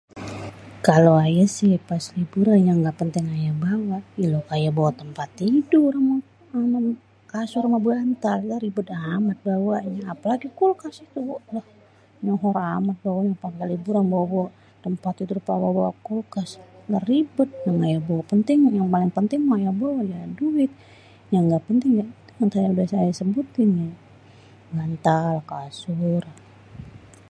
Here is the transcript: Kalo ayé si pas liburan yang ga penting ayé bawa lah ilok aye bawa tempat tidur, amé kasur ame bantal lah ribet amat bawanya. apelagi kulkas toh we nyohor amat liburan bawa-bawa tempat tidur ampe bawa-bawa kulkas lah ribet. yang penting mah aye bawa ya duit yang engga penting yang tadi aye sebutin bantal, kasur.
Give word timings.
Kalo 0.87 1.11
ayé 1.25 1.43
si 1.55 1.67
pas 1.89 2.03
liburan 2.17 2.61
yang 2.69 2.79
ga 2.85 2.93
penting 3.01 3.25
ayé 3.35 3.51
bawa 3.63 3.77
lah 3.91 4.03
ilok 4.23 4.47
aye 4.55 4.69
bawa 4.77 4.91
tempat 5.01 5.27
tidur, 5.39 5.93
amé 5.99 6.15
kasur 7.31 7.63
ame 7.65 7.79
bantal 7.87 8.39
lah 8.49 8.59
ribet 8.65 8.89
amat 9.15 9.37
bawanya. 9.47 10.03
apelagi 10.13 10.47
kulkas 10.57 10.95
toh 11.13 11.33
we 11.53 11.59
nyohor 12.25 12.57
amat 12.77 12.97
liburan 13.71 14.05
bawa-bawa 14.11 14.47
tempat 14.85 15.11
tidur 15.17 15.37
ampe 15.39 15.51
bawa-bawa 15.63 15.91
kulkas 16.07 16.49
lah 16.91 17.03
ribet. 17.09 17.49
yang 17.65 18.23
penting 18.31 18.57
mah 19.49 19.55
aye 19.59 19.71
bawa 19.81 19.99
ya 20.13 20.19
duit 20.37 20.71
yang 21.33 21.43
engga 21.45 21.59
penting 21.69 21.91
yang 22.39 22.49
tadi 22.53 22.85
aye 23.01 23.11
sebutin 23.19 23.69
bantal, 24.75 25.35
kasur. 25.49 26.23